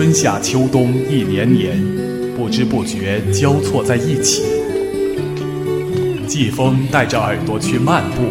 [0.00, 1.76] 春夏秋冬一年年，
[2.36, 4.44] 不知不觉交错在一起。
[6.24, 8.22] 季风带着耳朵去漫步，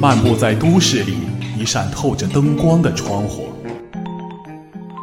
[0.00, 1.18] 漫步在都市里
[1.58, 3.50] 一扇透着灯光的窗户。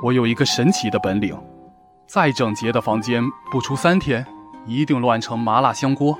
[0.03, 1.37] 我有一个神奇的本领，
[2.07, 4.25] 再整洁的房间，不出三天，
[4.65, 6.17] 一定乱成麻辣香锅。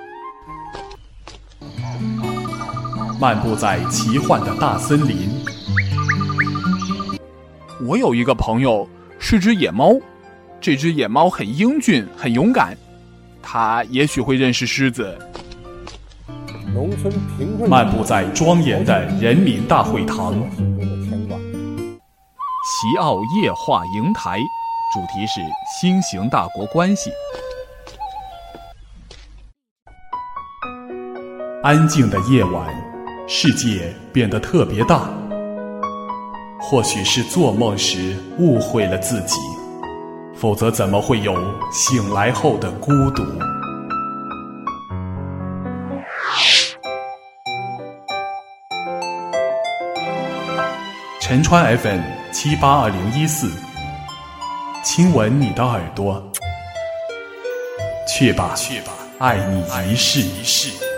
[3.20, 5.18] 漫步在奇幻的大森林。
[7.83, 8.87] 我有一个朋友
[9.24, 9.93] 是只野猫，
[10.60, 12.75] 这只野猫很英俊，很勇敢，
[13.42, 15.16] 它也许会认识狮子。
[16.74, 17.70] 农村贫困。
[17.70, 20.34] 漫步在庄严的人民大会堂。
[22.64, 24.39] 席奥夜话营台，
[24.92, 25.40] 主题是
[25.79, 27.12] 新型大国关系。
[31.62, 32.92] 安静的夜晚。
[33.28, 35.09] 世界变得特别大，
[36.61, 39.36] 或许是做梦时误会了自己，
[40.36, 41.36] 否则怎么会有
[41.72, 43.23] 醒来后的孤独？
[51.20, 52.02] 陈川 FM
[52.32, 53.50] 七八二零一四，
[54.84, 56.23] 亲吻你的耳朵，
[58.08, 60.91] 去吧，去吧，爱你一世一世。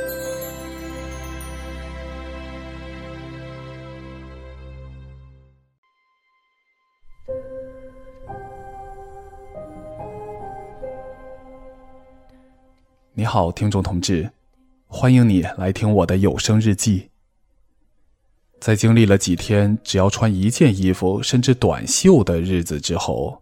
[13.16, 14.32] 你好，听众同志，
[14.88, 17.12] 欢迎你来听我的有声日记。
[18.60, 23.40] 在经历了几天只要穿一件衣服甚至短袖的日子之后，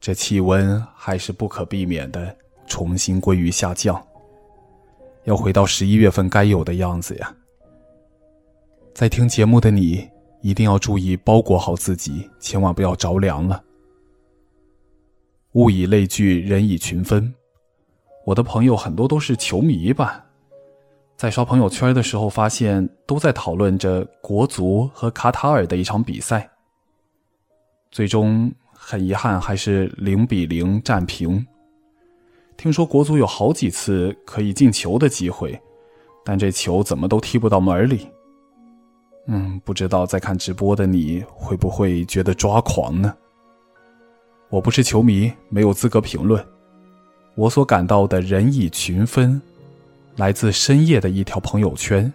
[0.00, 4.04] 这气温还是不可避免的重新归于下降，
[5.22, 7.32] 要回到十一月份该有的样子呀。
[8.94, 13.62] 在听节目的你一定要注意包裹好自己，千万不要着凉了。
[15.52, 17.32] 物以类聚，人以群分。
[18.24, 20.24] 我的朋友很多都是球迷吧，
[21.16, 26.50] 在刷朋友圈的时候发现都在讨论着国足和卡塔尔的一场比赛。
[27.90, 31.46] 最终很遗憾还是零比零战平。
[32.56, 35.60] 听说国足有好几次可以进球的机会，
[36.24, 38.08] 但这球怎么都踢不到门里。
[39.26, 43.14] 嗯，不知道在看直播的你会不会觉得抓狂呢？
[44.50, 46.44] 我不是球迷，没有资格评论。
[47.36, 49.42] 我所感到的人以群分，
[50.16, 52.12] 来自深夜的一条朋友圈，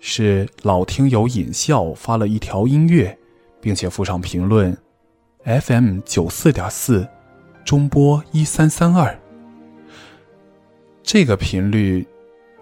[0.00, 3.16] 是老听友尹笑发了一条音乐，
[3.60, 4.74] 并且附上评论
[5.44, 7.06] ：FM 九四点四，
[7.62, 9.18] 中波一三三二。
[11.02, 12.06] 这个频率，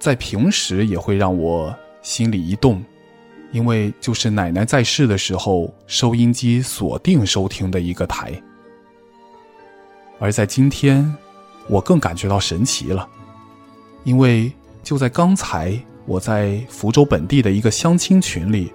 [0.00, 1.72] 在平时也会让我
[2.02, 2.84] 心里一动，
[3.52, 8.32] 因为就是奶奶在世的时候，收音机锁定收听的一个台，
[10.18, 11.16] 而在今天。
[11.68, 13.08] 我更感觉到神奇了，
[14.04, 18.72] 因为就在刚才，我在福州本地的一个相亲群里，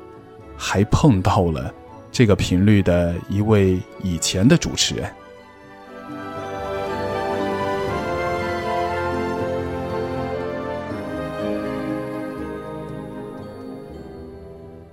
[0.57, 1.73] 还碰到了
[2.11, 5.09] 这个频率的一位以前的主持人。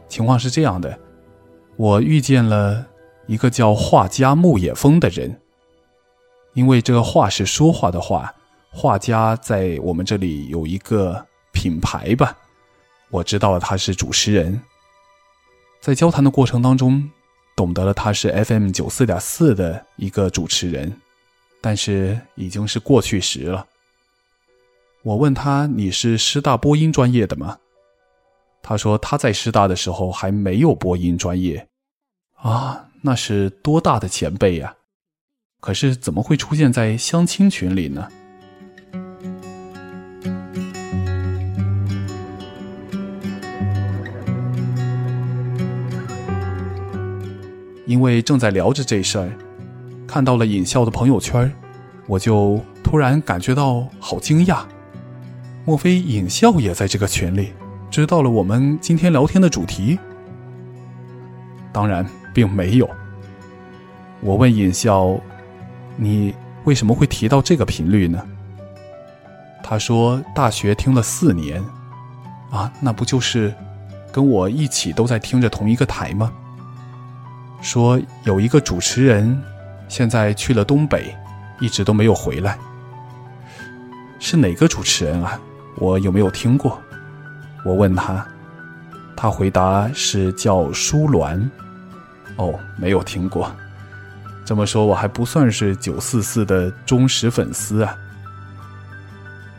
[0.08, 0.98] 情况是这样的，
[1.76, 2.86] 我遇见了
[3.26, 5.40] 一个叫画家木野风的人。
[6.58, 8.34] 因为这个画是说话的画，
[8.72, 12.36] 画家在我们这里有一个品牌吧，
[13.10, 14.60] 我知道了他是主持人。
[15.80, 17.08] 在交谈的过程当中，
[17.54, 21.00] 懂得了他是 FM 九四点四的一个主持人，
[21.60, 23.64] 但是已经是过去时了。
[25.02, 27.56] 我问他：“你是师大播音专业的吗？”
[28.64, 31.68] 他说：“他在师大的时候还没有播音专业。”
[32.34, 34.74] 啊，那是多大的前辈呀！
[35.60, 38.08] 可是怎么会出现在相亲群里呢？
[47.84, 49.28] 因为正在聊着这事儿，
[50.06, 51.52] 看到了尹笑的朋友圈，
[52.06, 54.60] 我就突然感觉到好惊讶。
[55.64, 57.52] 莫非尹笑也在这个群里，
[57.90, 59.98] 知道了我们今天聊天的主题？
[61.72, 62.88] 当然，并没有。
[64.20, 65.20] 我问尹笑。
[66.00, 68.24] 你为什么会提到这个频率呢？
[69.64, 71.62] 他说大学听了四年，
[72.50, 73.52] 啊，那不就是
[74.12, 76.32] 跟我一起都在听着同一个台吗？
[77.60, 79.42] 说有一个主持人
[79.88, 81.12] 现在去了东北，
[81.60, 82.56] 一直都没有回来。
[84.20, 85.38] 是哪个主持人啊？
[85.76, 86.80] 我有没有听过？
[87.64, 88.24] 我问他，
[89.16, 91.44] 他回答是叫舒鸾。
[92.36, 93.50] 哦，没有听过。
[94.48, 97.94] 这么说，我还不算是九四四的忠实粉丝啊。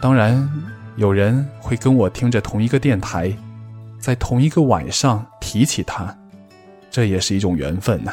[0.01, 0.50] 当然，
[0.95, 3.31] 有人会跟我听着同一个电台，
[4.00, 6.12] 在同一个晚上提起他，
[6.89, 8.12] 这也是一种缘分呢。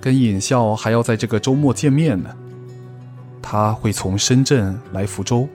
[0.00, 2.30] 跟尹笑还要在这个周末见面呢。
[3.42, 5.48] 他会从深圳来福州，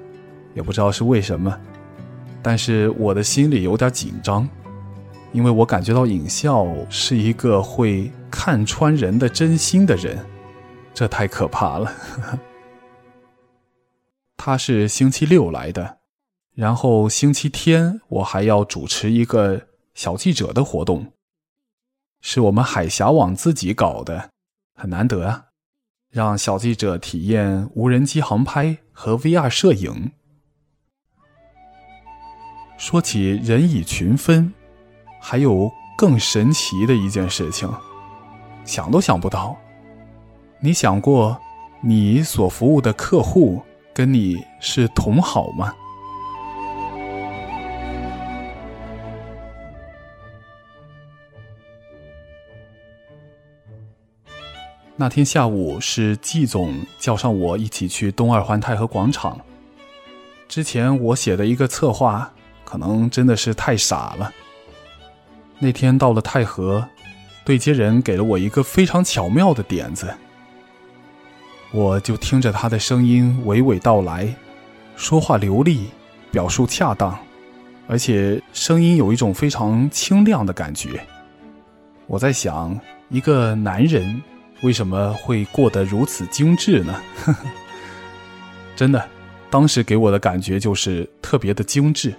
[0.53, 1.57] 也不知道是为什么，
[2.41, 4.47] 但是我的心里有点紧张，
[5.33, 10.25] 因为我感觉到尹笑是一个会看穿人的真心的人，
[10.93, 11.93] 这太可怕了。
[14.37, 15.97] 他是星期六来的，
[16.55, 21.11] 然后星期天我还要主持一个小记者的活动，
[22.21, 24.29] 是我们海峡网自己搞的。
[24.73, 25.47] 很难得啊，
[26.09, 30.11] 让小记者体验无人机航拍和 VR 摄影。
[32.79, 34.53] 说起人以群分，
[35.21, 37.69] 还有更神奇的一件事情，
[38.63, 39.53] 想都想不到。
[40.61, 41.37] 你想过，
[41.81, 43.61] 你所服务的客户
[43.93, 45.75] 跟你是同好吗？
[54.95, 59.37] 那天下午是季总叫上我一起去东二环太和广场。
[60.47, 62.33] 之前我写的一个策划，
[62.69, 64.31] 可能真的是太傻了。
[65.57, 66.87] 那天到了太和，
[67.43, 70.13] 对接人给了我一个非常巧妙的点子。
[71.71, 74.33] 我就听着他的声音娓娓道来，
[74.95, 75.89] 说话流利，
[76.31, 77.17] 表述恰当，
[77.87, 81.03] 而且声音有一种非常清亮的感觉。
[82.05, 82.79] 我在想，
[83.09, 84.21] 一个男人。
[84.61, 87.01] 为什么会过得如此精致呢？
[88.75, 89.07] 真的，
[89.49, 92.13] 当时给我的感觉就是特别的精致。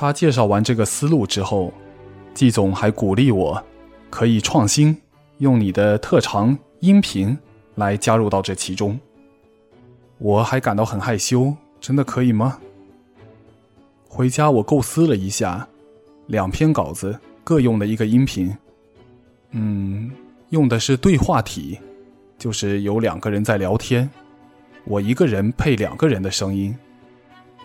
[0.00, 1.72] 他介绍完这个思路之后，
[2.32, 3.60] 季总还鼓励我
[4.10, 4.96] 可以创新，
[5.38, 7.36] 用你的特长音频
[7.74, 8.96] 来加入到这其中。
[10.18, 12.60] 我还感到很害羞，真的可以吗？
[14.08, 15.66] 回家我构思了一下，
[16.28, 18.56] 两篇稿子各用了一个音频，
[19.50, 20.12] 嗯，
[20.50, 21.76] 用的是对话体，
[22.38, 24.08] 就是有两个人在聊天，
[24.84, 26.72] 我一个人配两个人的声音，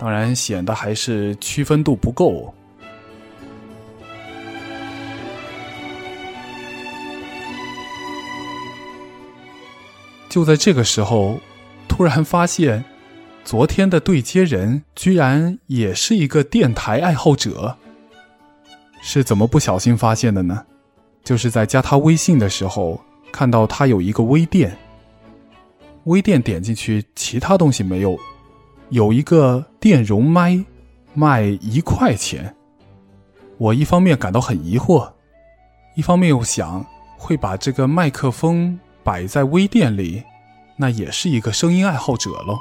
[0.03, 2.53] 当然显得还是区分度不够。
[10.27, 11.39] 就在这个时候，
[11.87, 12.83] 突然发现。
[13.45, 17.77] 昨天的对接人居然也是一个电台爱好者，
[19.01, 20.65] 是怎么不小心发现的呢？
[21.23, 23.01] 就是在加他微信的时候，
[23.33, 24.77] 看到他有一个微店，
[26.05, 28.17] 微店点进去，其他东西没有，
[28.93, 30.63] 有一个电容麦，
[31.15, 32.55] 卖一块钱。
[33.57, 35.11] 我一方面感到很疑惑，
[35.95, 36.85] 一方面又想，
[37.17, 40.21] 会把这个麦克风摆在微店里，
[40.77, 42.59] 那也是一个声音爱好者喽。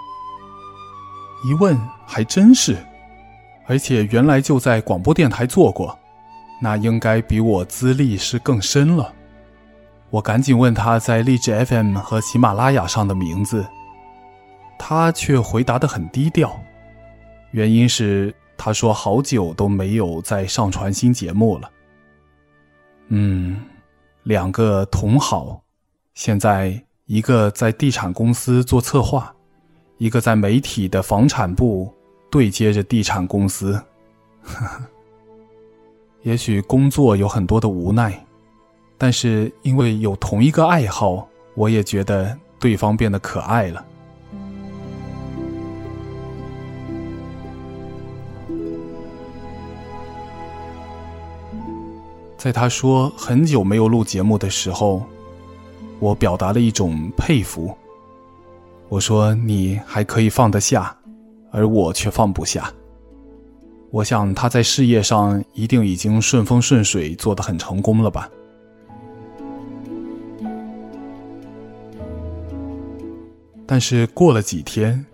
[1.44, 2.78] 一问还真是，
[3.66, 5.98] 而且原来就在广播电台做过，
[6.62, 9.12] 那应该比我资历是更深了。
[10.08, 13.66] 我赶紧问他在荔枝 FM 和喜马拉雅上的名字，
[14.84, 16.60] 他却回答的很低调，
[17.52, 21.70] 原因是他说好久都没有再上传新节目了。
[23.06, 23.62] 嗯，
[24.24, 25.62] 两个同好，
[26.14, 29.32] 现在一个在地产公司做策划。
[29.98, 31.94] 一个在媒体的房产部
[32.28, 33.80] 对接着地产公司，
[34.42, 34.82] 呵 呵
[36.22, 38.12] 也许工作有很多的无奈，
[38.98, 43.86] 但是因为有同一个爱好，我也觉得对方变得可爱了。
[52.42, 55.00] 在他说很久没有录节目的时候，
[56.00, 57.72] 我表达了一种佩服。
[58.88, 60.92] 我说你还可以放得下，
[61.52, 62.68] 而我却放不下。
[63.92, 68.28] 我想他在事业上一定已经顺风顺水，做得很成功了吧。
[73.64, 75.06] 但是过了几天，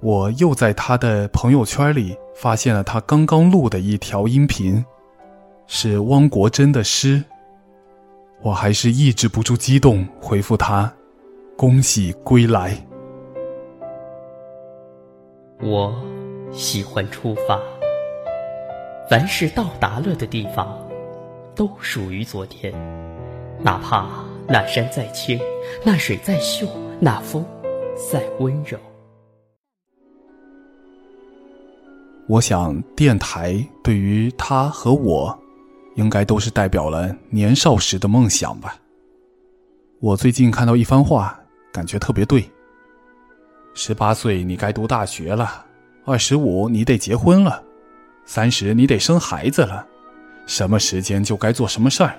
[0.00, 4.82] 我又在他的朋友圈里发现了他刚刚录的一条音频，
[5.72, 7.22] 是汪国真的诗。
[8.42, 10.92] 我还是抑制不住激动，回复他
[11.56, 12.76] ：“恭喜归来。”
[15.62, 15.94] 我
[16.50, 17.56] 喜欢出发，
[19.08, 20.76] 凡是到达了的地方，
[21.54, 22.74] 都属于昨天，
[23.62, 25.38] 哪怕那山再青，
[25.84, 26.66] 那水再秀，
[26.98, 27.46] 那风
[28.10, 28.76] 再温柔。
[32.26, 35.38] 我想，电台对于他和我，
[35.94, 38.76] 应该都是代表了年少时的梦想吧。
[40.00, 41.38] 我最近看到一番话，
[41.72, 42.48] 感觉特别对。
[43.74, 45.64] 十八岁你该读大学了，
[46.04, 47.62] 二十五你得结婚了，
[48.24, 49.86] 三十你得生孩子了，
[50.46, 52.18] 什么时间就该做什么事儿。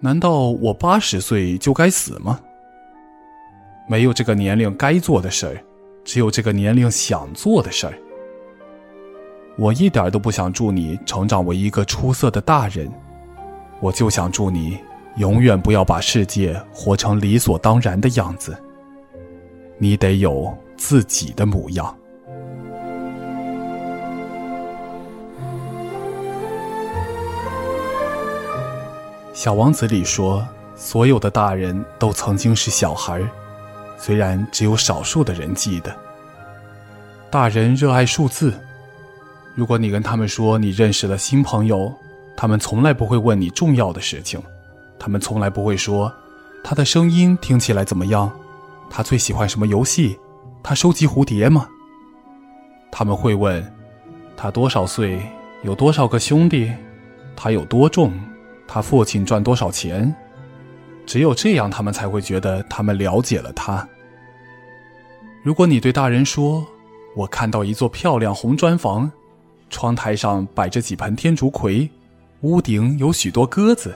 [0.00, 2.40] 难道我八十岁就该死吗？
[3.88, 5.62] 没有这个年龄该做的事儿，
[6.04, 7.98] 只有这个年龄想做的事儿。
[9.58, 12.92] 我一点都不想祝你成长为一个出色的大人，
[13.80, 14.78] 我就想祝你
[15.16, 18.54] 永远不要把世界活成理所当然的样子。
[19.78, 21.96] 你得有自己的模样。
[29.32, 33.22] 小王子里说，所有的大人都曾经是小孩
[33.96, 35.96] 虽然只有少数的人记得。
[37.30, 38.52] 大人热爱数字。
[39.56, 41.90] 如果你跟他们说你认识了新朋友，
[42.36, 44.38] 他们从来不会问你重要的事情，
[44.98, 46.12] 他们从来不会说
[46.62, 48.30] 他的声音听起来怎么样，
[48.90, 50.18] 他最喜欢什么游戏，
[50.62, 51.66] 他收集蝴蝶吗？
[52.92, 53.64] 他们会问
[54.36, 55.18] 他多少岁，
[55.62, 56.70] 有多少个兄弟，
[57.34, 58.12] 他有多重，
[58.68, 60.14] 他父亲赚多少钱。
[61.06, 63.88] 只有这样，他们才会觉得他们了解了他。
[65.42, 66.66] 如果你对大人说
[67.16, 69.10] ：“我看到一座漂亮红砖房。”
[69.68, 71.90] 窗台上摆着几盆天竺葵，
[72.42, 73.94] 屋顶有许多鸽子。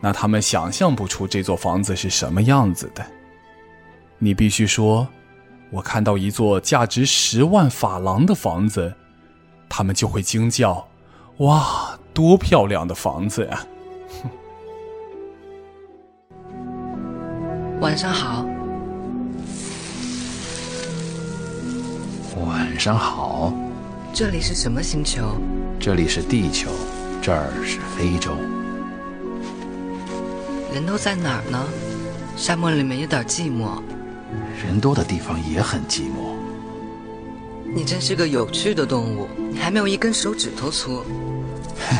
[0.00, 3.04] 那他们想象不出这座房子是什么样子的。
[4.18, 5.08] 你必须说
[5.70, 8.94] ：“我看到一座价值十万法郎的房子。”
[9.68, 10.88] 他们就会惊叫
[11.38, 13.66] ：“哇，多漂亮的房子呀！”
[14.22, 14.30] 哼
[17.80, 18.44] 晚上好。
[22.46, 23.52] 晚上好。
[24.12, 25.36] 这里是什么星球？
[25.78, 26.70] 这里是地球，
[27.22, 28.32] 这儿是非洲。
[30.72, 31.64] 人都在哪儿呢？
[32.36, 33.80] 沙漠里面有点寂寞。
[34.62, 36.34] 人多的地方也很寂寞。
[37.72, 41.04] 你真是个有趣的动物，你还没有一根手指头粗。
[41.88, 41.96] 哼，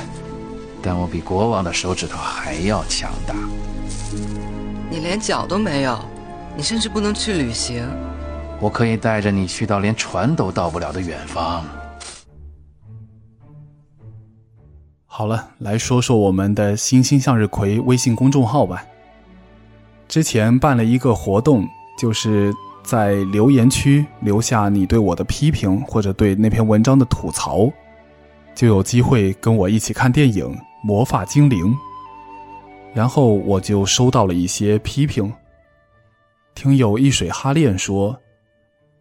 [0.82, 3.34] 但我比国王的手指头还要强大。
[4.90, 5.98] 你连脚都没有，
[6.56, 7.86] 你甚至不能去旅行。
[8.60, 11.64] 我可以带着你去到连船都到不了的远方。
[15.18, 18.84] 好了，来说说我们的“星星向日葵”微信公众号吧。
[20.06, 21.66] 之前办了一个活动，
[21.98, 27.68] 就是在留言区留下你对我的批评或者对那篇文章的吐槽，
[28.54, 30.46] 就有机会跟我一起看电影
[30.84, 31.66] 《魔法精灵》。
[32.94, 35.32] 然后我就收到了一些批评。
[36.54, 38.16] 听友一水哈恋说：“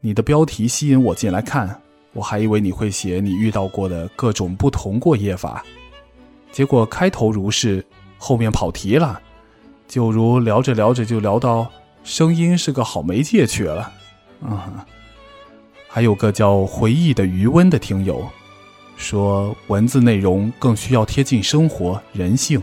[0.01, 1.79] 你的标题吸引我进来看，
[2.13, 5.63] 我还以为你会写你遇到过的各种不同过夜法。”
[6.57, 7.85] 结果开头如是，
[8.17, 9.21] 后面跑题了，
[9.87, 11.71] 就如聊着聊着就聊到
[12.03, 13.93] 声音是个好媒介去了。
[14.43, 14.83] 啊，
[15.87, 18.27] 还有个叫回忆的余温的听友，
[18.95, 22.59] 说文字内容更需要贴近生活人性，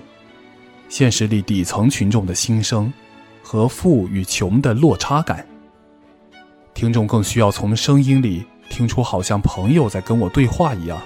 [0.88, 2.92] 现实里底层群众的心声
[3.44, 5.46] 和富与穷的落差感。
[6.74, 11.00] 听众更需要从声音里听出好像朋友在跟我对话一样，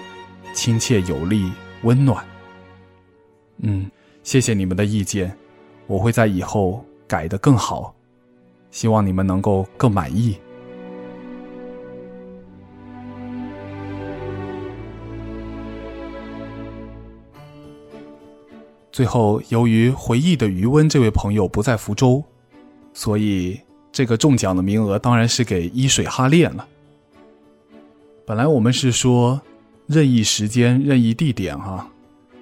[0.55, 1.53] 亲切有力，
[1.83, 2.25] 温暖。
[3.61, 3.91] 嗯，
[4.23, 5.37] 谢谢你们的意见，
[5.87, 7.95] 我会在以后改得更好，
[8.71, 10.37] 希望你们能够更满意。
[18.93, 22.23] 最后，由于回忆的余温这位朋友不在福州，
[22.93, 23.61] 所以
[23.93, 26.67] 这个中奖的名额当然是给伊水哈恋了。
[28.25, 29.41] 本来我们是说
[29.87, 31.89] 任意时间、任意地点，哈。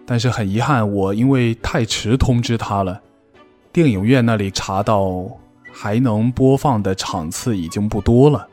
[0.09, 3.03] 但是很遗憾，我因为太迟通知他了，
[3.73, 5.29] 电影院那里查到
[5.73, 8.47] 还能播放的场次已经不多了。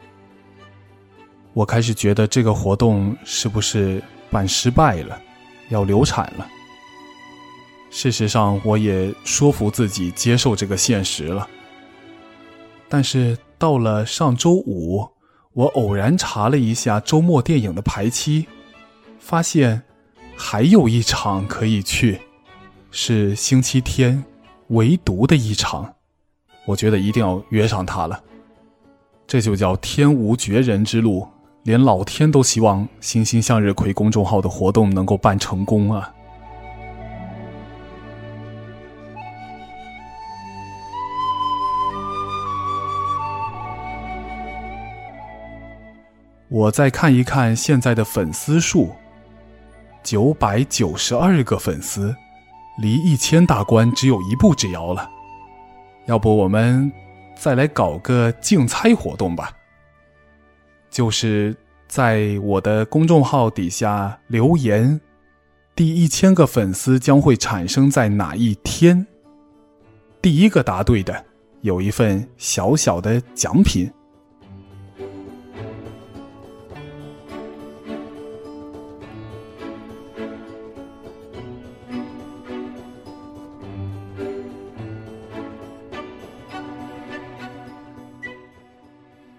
[1.53, 5.15] 我开始觉得这个活动是不是办失败了，
[5.69, 6.47] 要流产了。
[7.91, 11.47] 事实上，我也说服自己接受这个现实了。
[12.89, 15.07] 但是到了上周五，
[15.53, 18.47] 我偶然查了一下周末电影的排期，
[19.19, 19.83] 发现。
[20.35, 22.19] 还有一场可以去
[22.91, 24.23] 是星期天
[24.69, 25.93] 唯独的一场。
[26.65, 28.21] 我觉得一定要约上他了。
[29.27, 31.27] 这就叫天无绝人之路
[31.63, 36.13] 连老天都希望星星向日葵公众号的活动能够办成功啊。
[46.49, 48.93] 我再看一看现在的粉丝数
[50.03, 52.15] 九百九十二个粉丝，
[52.79, 55.09] 离一千大关只有一步之遥了。
[56.05, 56.91] 要不我们
[57.35, 59.51] 再来搞个竞猜活动吧？
[60.89, 61.55] 就是
[61.87, 64.99] 在我的公众号底下留言，
[65.75, 69.07] 第一千个粉丝将会产生在哪一天？
[70.21, 71.25] 第一个答对的
[71.61, 73.89] 有一份小小的奖品。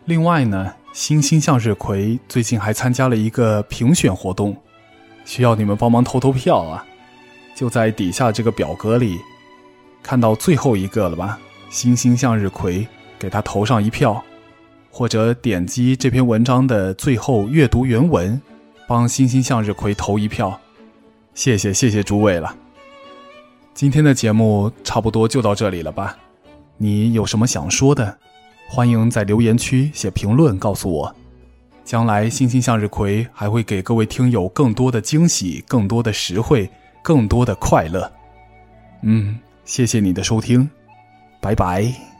[0.06, 4.54] 另外呢，星星向日葵最近还参加了一个评选活动，
[5.24, 6.84] 需要你们帮忙投投票啊！
[7.56, 9.18] 就在底下这个表格里，
[10.02, 11.38] 看到最后一个了吧？
[11.70, 12.86] 星星向日葵，
[13.18, 14.22] 给他投上一票，
[14.90, 18.38] 或者点击这篇文章的最后阅读原文，
[18.86, 20.60] 帮星星向日葵投一票。
[21.32, 22.54] 谢谢谢谢诸位了。
[23.72, 26.14] 今天的节目差不多就到这里了吧？
[26.76, 28.18] 你有什么想说的？
[28.68, 31.14] 欢迎在留言区写评论告诉我，
[31.84, 36.68] 将来星星向日葵还会给各位听友更多的惊喜、更多的实惠、
[37.02, 38.10] 更多的快乐。
[39.02, 40.68] 嗯，谢谢你的收听，
[41.40, 42.13] 拜拜。